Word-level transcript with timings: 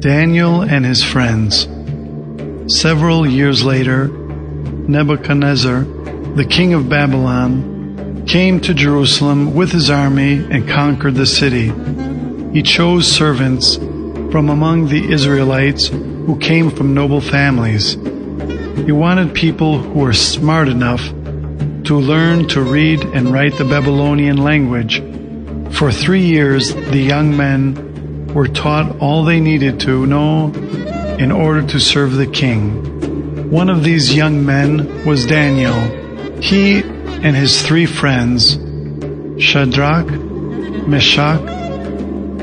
Daniel 0.00 0.60
and 0.60 0.84
his 0.84 1.02
friends. 1.02 1.66
Several 2.66 3.26
years 3.26 3.64
later, 3.64 4.08
Nebuchadnezzar, 4.08 5.80
the 6.34 6.44
king 6.44 6.74
of 6.74 6.88
Babylon, 6.90 8.24
came 8.26 8.60
to 8.60 8.74
Jerusalem 8.74 9.54
with 9.54 9.72
his 9.72 9.88
army 9.88 10.34
and 10.50 10.68
conquered 10.68 11.14
the 11.14 11.24
city. 11.24 11.72
He 12.52 12.62
chose 12.62 13.10
servants 13.10 13.76
from 13.76 14.50
among 14.50 14.88
the 14.88 15.10
Israelites 15.10 15.88
who 15.88 16.38
came 16.40 16.70
from 16.70 16.92
noble 16.92 17.22
families. 17.22 17.94
He 17.94 18.92
wanted 18.92 19.34
people 19.34 19.78
who 19.78 20.00
were 20.00 20.12
smart 20.12 20.68
enough 20.68 21.08
to 21.84 21.96
learn 21.96 22.48
to 22.48 22.60
read 22.60 23.02
and 23.02 23.32
write 23.32 23.56
the 23.56 23.64
Babylonian 23.64 24.36
language. 24.36 25.00
For 25.74 25.90
three 25.90 26.26
years, 26.26 26.74
the 26.74 26.98
young 26.98 27.34
men 27.34 27.85
were 28.36 28.46
taught 28.46 29.00
all 29.00 29.24
they 29.24 29.40
needed 29.40 29.80
to 29.80 30.04
know 30.04 30.52
in 31.18 31.32
order 31.32 31.66
to 31.66 31.80
serve 31.80 32.12
the 32.12 32.26
king. 32.26 33.50
One 33.50 33.70
of 33.70 33.82
these 33.82 34.14
young 34.14 34.44
men 34.44 35.06
was 35.06 35.24
Daniel. 35.24 35.80
He 36.42 36.80
and 36.80 37.34
his 37.34 37.62
three 37.62 37.86
friends, 37.86 38.58
Shadrach, 39.42 40.06
Meshach, 40.86 41.40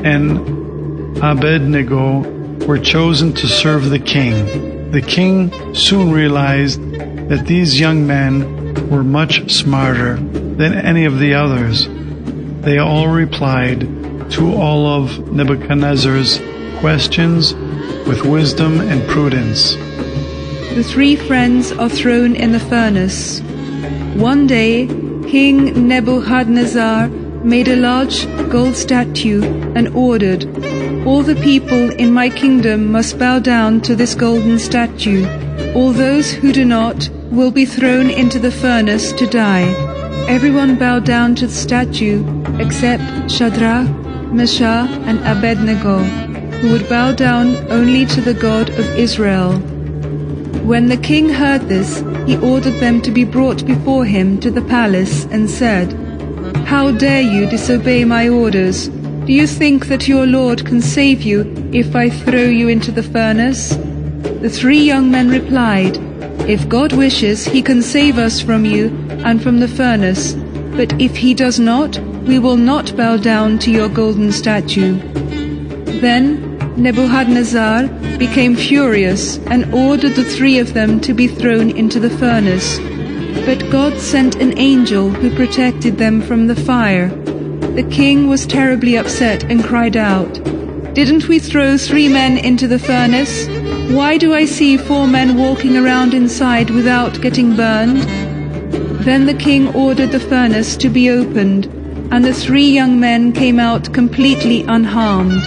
and 0.04 1.16
Abednego, 1.20 2.22
were 2.66 2.80
chosen 2.80 3.32
to 3.34 3.48
serve 3.48 3.92
the 3.92 4.00
king. 4.00 4.90
The 4.90 5.02
king 5.04 5.76
soon 5.76 6.12
realized 6.12 6.82
that 7.30 7.46
these 7.46 7.80
young 7.80 8.08
men 8.08 8.90
were 8.90 9.04
much 9.04 9.52
smarter 9.52 10.16
than 10.16 10.74
any 10.74 11.06
of 11.06 11.20
the 11.20 11.36
others. 11.36 11.88
They 12.66 12.80
all 12.80 13.10
replied 13.10 14.03
to 14.32 14.54
all 14.54 14.86
of 14.88 15.32
Nebuchadnezzar's 15.32 16.40
questions 16.80 17.54
with 18.08 18.26
wisdom 18.26 18.82
and 18.82 19.08
prudence. 19.08 19.76
The 20.76 20.84
three 20.84 21.16
friends 21.16 21.72
are 21.72 21.90
thrown 21.90 22.36
in 22.36 22.52
the 22.52 22.60
furnace. 22.60 23.42
One 24.16 24.48
day, 24.48 24.88
King 25.28 25.88
Nebuchadnezzar 25.88 27.10
made 27.44 27.68
a 27.68 27.76
large 27.76 28.26
gold 28.50 28.76
statue 28.76 29.44
and 29.76 29.88
ordered, 29.90 30.46
All 31.06 31.24
the 31.24 31.40
people 31.44 31.92
in 31.92 32.12
my 32.12 32.30
kingdom 32.30 32.92
must 32.92 33.20
bow 33.20 33.40
down 33.40 33.82
to 33.82 33.96
this 33.96 34.16
golden 34.16 34.58
statue. 34.60 35.26
All 35.76 35.92
those 35.92 36.32
who 36.32 36.52
do 36.52 36.66
not 36.66 37.10
will 37.32 37.52
be 37.52 37.66
thrown 37.66 38.10
into 38.10 38.40
the 38.40 38.52
furnace 38.52 39.12
to 39.14 39.28
die. 39.28 39.66
Everyone 40.28 40.78
bowed 40.78 41.06
down 41.06 41.36
to 41.36 41.48
the 41.48 41.54
statue 41.54 42.24
except 42.60 43.30
Shadrach, 43.30 43.88
Meshach, 44.34 44.90
and 45.06 45.20
Abednego, 45.20 46.00
who 46.60 46.72
would 46.72 46.90
bow 46.90 47.12
down 47.12 47.56
only 47.72 48.06
to 48.08 48.22
the 48.22 48.34
God 48.34 48.70
of 48.72 48.98
Israel. 48.98 49.60
When 50.64 50.88
the 50.88 50.98
king 50.98 51.30
heard 51.30 51.68
this, 51.70 52.04
he 52.26 52.38
ordered 52.38 52.80
them 52.80 53.02
to 53.02 53.12
be 53.12 53.26
brought 53.26 53.66
before 53.66 54.06
him 54.06 54.40
to 54.40 54.50
the 54.50 54.62
palace 54.62 55.26
and 55.26 55.50
said, 55.50 55.94
How 56.66 56.92
dare 56.92 57.22
you 57.22 57.50
disobey 57.50 58.06
my 58.06 58.30
orders? 58.30 58.88
Do 58.88 59.34
you 59.34 59.48
think 59.48 59.88
that 59.88 60.08
your 60.08 60.26
Lord 60.26 60.66
can 60.66 60.82
save 60.82 61.22
you 61.22 61.42
if 61.72 61.96
I 61.96 62.10
throw 62.10 62.46
you 62.46 62.68
into 62.68 62.92
the 62.92 63.04
furnace? 63.04 63.76
The 64.42 64.50
three 64.50 64.84
young 64.84 65.12
men 65.12 65.30
replied, 65.30 65.98
if 66.48 66.68
God 66.68 66.92
wishes, 66.92 67.46
he 67.46 67.62
can 67.62 67.82
save 67.82 68.18
us 68.18 68.42
from 68.42 68.66
you 68.66 68.88
and 69.24 69.42
from 69.42 69.62
the 69.62 69.68
furnace. 69.68 70.34
But 70.76 71.02
if 71.02 71.16
he 71.16 71.34
does 71.34 71.58
not, 71.58 71.98
we 72.26 72.40
will 72.40 72.58
not 72.58 72.96
bow 72.96 73.18
down 73.18 73.60
to 73.60 73.72
your 73.72 73.90
golden 73.90 74.32
statue. 74.32 74.98
Then 76.00 76.58
Nebuchadnezzar 76.78 77.88
became 78.18 78.56
furious 78.56 79.38
and 79.48 79.74
ordered 79.74 80.16
the 80.16 80.24
three 80.24 80.58
of 80.58 80.74
them 80.74 81.00
to 81.02 81.14
be 81.14 81.28
thrown 81.28 81.70
into 81.70 82.00
the 82.00 82.10
furnace. 82.10 82.80
But 83.46 83.70
God 83.70 84.00
sent 84.00 84.36
an 84.36 84.58
angel 84.58 85.10
who 85.10 85.36
protected 85.36 85.98
them 85.98 86.22
from 86.22 86.48
the 86.48 86.56
fire. 86.56 87.10
The 87.76 87.88
king 87.92 88.28
was 88.28 88.46
terribly 88.46 88.96
upset 88.96 89.44
and 89.44 89.64
cried 89.64 89.98
out, 89.98 90.34
Didn't 90.94 91.28
we 91.28 91.40
throw 91.40 91.78
three 91.78 92.08
men 92.08 92.38
into 92.38 92.68
the 92.68 92.80
furnace? 92.80 93.48
Why 93.92 94.18
do 94.18 94.34
I 94.34 94.46
see 94.46 94.78
four 94.78 95.08
men 95.08 95.38
walking 95.38 95.76
around 95.76 96.14
inside 96.14 96.70
without 96.70 97.20
getting 97.22 97.56
burned? 97.56 98.04
Then 99.04 99.26
the 99.26 99.34
king 99.34 99.76
ordered 99.76 100.12
the 100.12 100.20
furnace 100.20 100.78
to 100.78 100.90
be 100.90 101.10
opened, 101.10 101.83
and 102.14 102.24
the 102.24 102.32
three 102.32 102.70
young 102.70 103.00
men 103.00 103.34
came 103.34 103.60
out 103.60 103.92
completely 103.92 104.62
unharmed. 104.68 105.42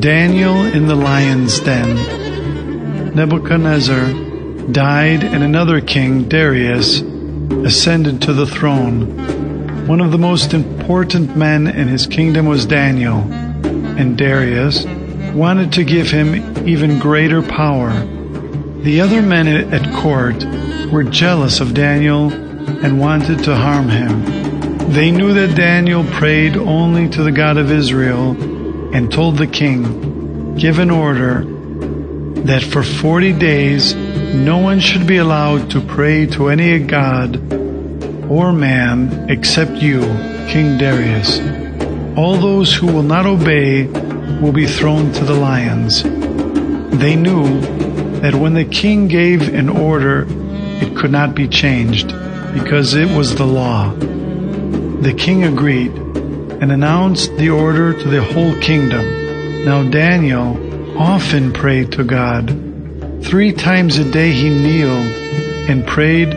Daniel 0.00 0.56
in 0.64 0.86
the 0.86 0.94
lion's 0.94 1.60
den. 1.60 3.14
Nebuchadnezzar 3.14 4.14
died, 4.72 5.22
and 5.22 5.42
another 5.42 5.82
king, 5.82 6.26
Darius, 6.26 7.02
ascended 7.66 8.22
to 8.22 8.32
the 8.32 8.46
throne. 8.46 9.86
One 9.86 10.00
of 10.00 10.10
the 10.10 10.16
most 10.16 10.54
important 10.54 11.36
men 11.36 11.66
in 11.66 11.86
his 11.86 12.06
kingdom 12.06 12.46
was 12.46 12.64
Daniel, 12.64 13.18
and 13.98 14.16
Darius 14.16 14.86
wanted 15.34 15.70
to 15.74 15.84
give 15.84 16.10
him 16.10 16.66
even 16.66 16.98
greater 16.98 17.42
power. 17.42 17.92
The 18.80 19.02
other 19.02 19.20
men 19.20 19.48
at 19.48 19.94
court 19.96 20.46
were 20.90 21.04
jealous 21.04 21.60
of 21.60 21.74
Daniel 21.74 22.32
and 22.32 22.98
wanted 22.98 23.44
to 23.44 23.54
harm 23.54 23.90
him. 23.90 24.43
They 24.88 25.10
knew 25.10 25.34
that 25.34 25.56
Daniel 25.56 26.04
prayed 26.04 26.56
only 26.56 27.08
to 27.10 27.22
the 27.22 27.32
God 27.32 27.56
of 27.56 27.72
Israel 27.72 28.30
and 28.94 29.10
told 29.10 29.38
the 29.38 29.46
king, 29.46 30.54
Give 30.56 30.78
an 30.78 30.90
order 30.90 31.44
that 32.44 32.62
for 32.62 32.82
40 32.82 33.32
days 33.32 33.94
no 33.94 34.58
one 34.58 34.80
should 34.80 35.06
be 35.06 35.16
allowed 35.16 35.70
to 35.70 35.80
pray 35.80 36.26
to 36.26 36.48
any 36.48 36.78
god 36.78 37.36
or 38.30 38.52
man 38.52 39.30
except 39.30 39.72
you, 39.72 40.00
King 40.48 40.76
Darius. 40.76 41.40
All 42.16 42.36
those 42.36 42.74
who 42.74 42.86
will 42.86 43.02
not 43.02 43.26
obey 43.26 43.86
will 44.40 44.52
be 44.52 44.66
thrown 44.66 45.12
to 45.12 45.24
the 45.24 45.34
lions. 45.34 46.02
They 46.02 47.16
knew 47.16 47.60
that 48.20 48.34
when 48.34 48.54
the 48.54 48.64
king 48.64 49.08
gave 49.08 49.52
an 49.54 49.68
order, 49.68 50.26
it 50.28 50.96
could 50.96 51.10
not 51.10 51.34
be 51.34 51.48
changed 51.48 52.08
because 52.52 52.94
it 52.94 53.08
was 53.16 53.34
the 53.34 53.46
law. 53.46 53.94
The 55.04 55.12
king 55.12 55.44
agreed 55.44 55.92
and 55.92 56.72
announced 56.72 57.36
the 57.36 57.50
order 57.50 57.92
to 57.92 58.08
the 58.08 58.22
whole 58.22 58.58
kingdom. 58.60 59.66
Now 59.66 59.82
Daniel 59.82 60.98
often 60.98 61.52
prayed 61.52 61.92
to 61.92 62.04
God. 62.04 62.48
Three 63.22 63.52
times 63.52 63.98
a 63.98 64.10
day 64.10 64.32
he 64.32 64.48
kneeled 64.48 65.12
and 65.68 65.86
prayed 65.86 66.32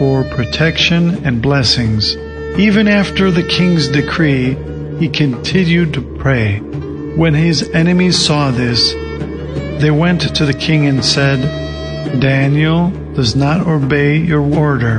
for 0.00 0.24
protection 0.24 1.24
and 1.24 1.40
blessings. 1.40 2.16
Even 2.58 2.88
after 2.88 3.30
the 3.30 3.44
king's 3.44 3.86
decree, 3.86 4.56
he 4.98 5.08
continued 5.08 5.94
to 5.94 6.02
pray. 6.18 6.58
When 6.58 7.34
his 7.34 7.70
enemies 7.70 8.18
saw 8.18 8.50
this, 8.50 8.94
they 9.80 9.92
went 9.92 10.34
to 10.34 10.44
the 10.44 10.54
king 10.54 10.88
and 10.88 11.04
said, 11.04 11.40
Daniel 12.18 12.90
does 13.14 13.36
not 13.36 13.64
obey 13.64 14.16
your 14.16 14.42
order. 14.42 14.98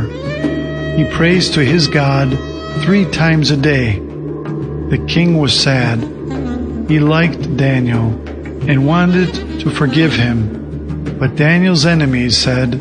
He 0.95 1.03
prays 1.11 1.49
to 1.49 1.65
his 1.65 1.89
God 1.89 2.31
three 2.81 3.05
times 3.05 3.51
a 3.51 3.57
day. 3.57 3.99
The 3.99 5.03
king 5.07 5.39
was 5.39 5.57
sad. 5.57 5.99
He 6.89 6.99
liked 6.99 7.55
Daniel 7.55 8.11
and 8.69 8.87
wanted 8.87 9.33
to 9.61 9.69
forgive 9.69 10.13
him. 10.13 11.17
But 11.17 11.35
Daniel's 11.35 11.85
enemies 11.85 12.37
said, 12.37 12.75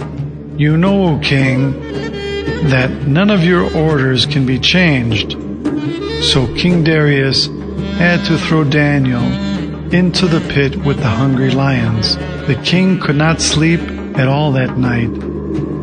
You 0.56 0.76
know, 0.76 1.04
O 1.04 1.18
king, 1.20 1.72
that 2.68 2.90
none 3.06 3.30
of 3.30 3.44
your 3.44 3.72
orders 3.76 4.26
can 4.26 4.46
be 4.46 4.58
changed. 4.58 5.32
So 6.24 6.46
King 6.54 6.84
Darius 6.84 7.46
had 7.98 8.24
to 8.26 8.38
throw 8.38 8.64
Daniel 8.64 9.22
into 9.92 10.26
the 10.26 10.40
pit 10.52 10.76
with 10.76 10.98
the 10.98 11.08
hungry 11.08 11.50
lions. 11.50 12.16
The 12.46 12.60
king 12.64 12.98
could 12.98 13.16
not 13.16 13.40
sleep 13.40 13.80
at 14.16 14.28
all 14.28 14.52
that 14.52 14.78
night. 14.78 15.10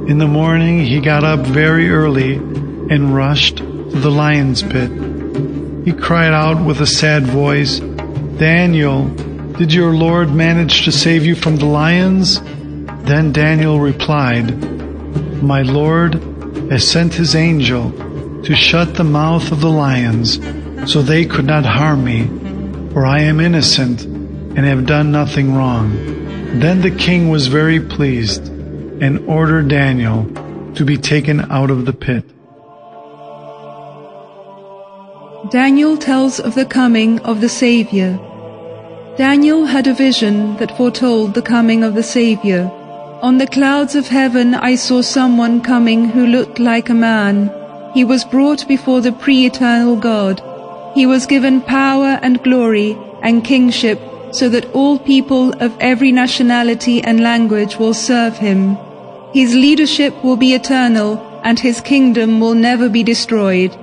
In 0.10 0.18
the 0.18 0.28
morning, 0.28 0.80
he 0.80 1.00
got 1.00 1.24
up 1.24 1.42
very 1.42 1.90
early 1.90 2.36
and 2.36 3.16
rushed 3.16 3.62
the 3.92 4.12
lion's 4.12 4.62
pit. 4.62 4.90
He 5.86 5.94
cried 5.94 6.34
out 6.34 6.64
with 6.64 6.82
a 6.82 6.88
sad 6.88 7.24
voice, 7.26 7.80
Daniel, 8.38 9.08
did 9.60 9.74
your 9.74 9.92
Lord 9.92 10.34
manage 10.34 10.86
to 10.86 10.92
save 10.92 11.26
you 11.26 11.36
from 11.36 11.58
the 11.58 11.66
lions? 11.66 12.42
Then 13.04 13.34
Daniel 13.34 13.80
replied, 13.80 14.64
My 15.44 15.64
Lord 15.64 16.16
has 16.72 16.88
sent 16.88 17.14
his 17.14 17.36
angel 17.36 17.92
to 18.44 18.56
shut 18.56 18.96
the 18.96 19.04
mouth 19.04 19.52
of 19.52 19.62
the 19.62 19.70
lions 19.70 20.40
so 20.90 21.02
they 21.02 21.26
could 21.26 21.46
not 21.46 21.66
harm 21.66 22.06
me, 22.06 22.28
for 22.94 23.06
I 23.06 23.22
am 23.22 23.40
innocent 23.40 24.06
and 24.06 24.60
have 24.60 24.86
done 24.86 25.12
nothing 25.12 25.54
wrong. 25.54 25.92
Then 26.60 26.82
the 26.82 26.92
king 26.92 27.30
was 27.30 27.48
very 27.48 27.80
pleased 27.80 28.48
and 28.48 29.28
ordered 29.28 29.68
Daniel 29.68 30.26
to 30.76 30.86
be 30.86 30.98
taken 30.98 31.52
out 31.52 31.70
of 31.70 31.86
the 31.86 31.94
pit. 31.94 32.26
Daniel 35.52 35.98
tells 35.98 36.40
of 36.40 36.54
the 36.54 36.66
coming 36.66 37.20
of 37.22 37.42
the 37.42 37.50
Savior. 37.50 38.20
Daniel 39.18 39.66
had 39.66 39.88
a 39.88 39.96
vision 39.96 40.56
that 40.58 40.78
foretold 40.78 41.34
the 41.34 41.42
coming 41.42 41.84
of 41.84 41.96
the 41.96 42.04
Saviour. 42.04 42.70
On 43.24 43.40
the 43.40 43.48
clouds 43.48 43.96
of 43.96 44.08
heaven 44.08 44.54
I 44.54 44.76
saw 44.76 45.02
someone 45.02 45.62
coming 45.62 46.06
who 46.10 46.28
looked 46.28 46.60
like 46.60 46.90
a 46.90 46.94
man. 46.94 47.50
He 47.96 48.04
was 48.04 48.26
brought 48.26 48.68
before 48.68 49.02
the 49.02 49.12
pre-eternal 49.12 49.96
God. 49.96 50.40
He 50.94 51.08
was 51.08 51.26
given 51.26 51.62
power 51.62 52.20
and 52.22 52.44
glory 52.44 52.96
and 53.24 53.44
kingship 53.44 54.00
so 54.32 54.50
that 54.50 54.72
all 54.74 55.00
people 55.00 55.52
of 55.54 55.76
every 55.80 56.12
nationality 56.12 57.02
and 57.02 57.22
language 57.22 57.78
will 57.78 57.96
serve 57.96 58.38
him. 58.38 58.78
His 59.34 59.56
leadership 59.56 60.24
will 60.24 60.38
be 60.38 60.54
eternal 60.54 61.18
and 61.44 61.60
his 61.60 61.82
kingdom 61.82 62.40
will 62.40 62.54
never 62.54 62.88
be 62.88 63.02
destroyed. 63.02 63.76